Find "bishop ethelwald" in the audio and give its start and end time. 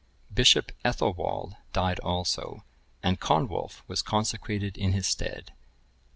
0.33-1.57